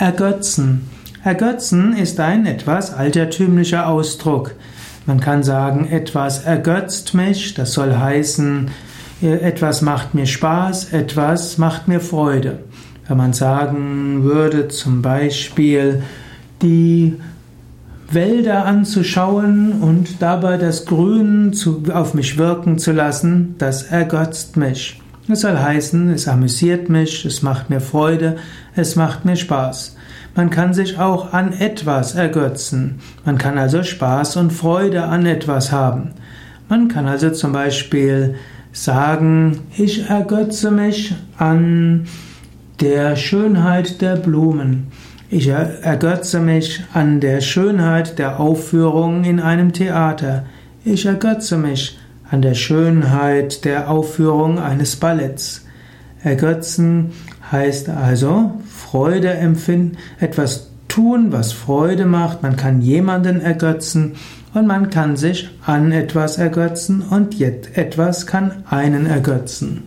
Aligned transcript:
Ergötzen. 0.00 0.88
Ergötzen 1.24 1.94
ist 1.94 2.20
ein 2.20 2.46
etwas 2.46 2.94
altertümlicher 2.94 3.86
Ausdruck. 3.86 4.52
Man 5.04 5.20
kann 5.20 5.42
sagen, 5.42 5.86
etwas 5.90 6.44
ergötzt 6.44 7.12
mich, 7.12 7.52
das 7.52 7.74
soll 7.74 7.94
heißen, 7.94 8.70
etwas 9.20 9.82
macht 9.82 10.14
mir 10.14 10.24
Spaß, 10.24 10.94
etwas 10.94 11.58
macht 11.58 11.86
mir 11.86 12.00
Freude. 12.00 12.60
Wenn 13.08 13.18
man 13.18 13.34
sagen 13.34 14.24
würde, 14.24 14.68
zum 14.68 15.02
Beispiel, 15.02 16.02
die 16.62 17.16
Wälder 18.10 18.64
anzuschauen 18.64 19.82
und 19.82 20.22
dabei 20.22 20.56
das 20.56 20.86
Grün 20.86 21.52
zu, 21.52 21.82
auf 21.92 22.14
mich 22.14 22.38
wirken 22.38 22.78
zu 22.78 22.92
lassen, 22.92 23.54
das 23.58 23.82
ergötzt 23.82 24.56
mich. 24.56 24.98
Das 25.30 25.42
soll 25.42 25.56
heißen, 25.56 26.10
es 26.10 26.26
amüsiert 26.26 26.88
mich, 26.88 27.24
es 27.24 27.40
macht 27.40 27.70
mir 27.70 27.80
Freude, 27.80 28.38
es 28.74 28.96
macht 28.96 29.24
mir 29.24 29.36
Spaß. 29.36 29.96
Man 30.34 30.50
kann 30.50 30.74
sich 30.74 30.98
auch 30.98 31.32
an 31.32 31.52
etwas 31.52 32.16
ergötzen. 32.16 32.98
Man 33.24 33.38
kann 33.38 33.56
also 33.56 33.84
Spaß 33.84 34.38
und 34.38 34.52
Freude 34.52 35.04
an 35.04 35.26
etwas 35.26 35.70
haben. 35.70 36.14
Man 36.68 36.88
kann 36.88 37.06
also 37.06 37.30
zum 37.30 37.52
Beispiel 37.52 38.34
sagen, 38.72 39.60
ich 39.78 40.10
ergötze 40.10 40.72
mich 40.72 41.14
an 41.38 42.08
der 42.80 43.14
Schönheit 43.14 44.00
der 44.00 44.16
Blumen. 44.16 44.88
Ich 45.30 45.46
ergötze 45.46 46.40
mich 46.40 46.82
an 46.92 47.20
der 47.20 47.40
Schönheit 47.40 48.18
der 48.18 48.40
Aufführung 48.40 49.22
in 49.22 49.38
einem 49.38 49.72
Theater. 49.72 50.44
Ich 50.84 51.06
ergötze 51.06 51.56
mich 51.56 52.00
an 52.30 52.42
der 52.42 52.54
Schönheit 52.54 53.64
der 53.64 53.90
Aufführung 53.90 54.58
eines 54.58 54.96
Balletts. 54.96 55.66
Ergötzen 56.22 57.12
heißt 57.50 57.88
also 57.88 58.60
Freude 58.68 59.30
empfinden, 59.30 59.96
etwas 60.20 60.70
tun, 60.88 61.32
was 61.32 61.52
Freude 61.52 62.06
macht. 62.06 62.42
Man 62.42 62.56
kann 62.56 62.82
jemanden 62.82 63.40
ergötzen 63.40 64.16
und 64.54 64.66
man 64.66 64.90
kann 64.90 65.16
sich 65.16 65.48
an 65.64 65.92
etwas 65.92 66.38
ergötzen 66.38 67.02
und 67.02 67.40
etwas 67.40 68.26
kann 68.26 68.64
einen 68.68 69.06
ergötzen. 69.06 69.84